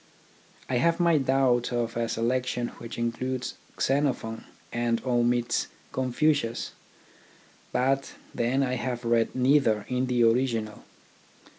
[0.67, 6.71] I have my doubts of a selection which includes Xenophon and omits Confucius,
[7.71, 10.85] but then I have read neither in the original.